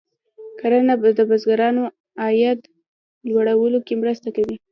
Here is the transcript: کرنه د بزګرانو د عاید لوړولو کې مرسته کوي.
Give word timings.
کرنه 0.59 0.93
د 1.17 1.19
بزګرانو 1.29 1.83
د 1.89 1.93
عاید 2.21 2.59
لوړولو 3.29 3.79
کې 3.87 3.93
مرسته 4.01 4.27
کوي. 4.35 4.55